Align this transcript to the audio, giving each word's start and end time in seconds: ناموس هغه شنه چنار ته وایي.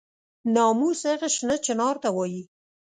ناموس 0.55 0.99
هغه 1.11 1.27
شنه 1.35 1.55
چنار 1.65 1.95
ته 2.03 2.09
وایي. 2.15 2.43